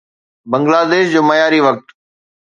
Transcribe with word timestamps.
بنگلاديش 0.51 1.07
جو 1.13 1.21
معياري 1.29 1.59
وقت 1.65 1.85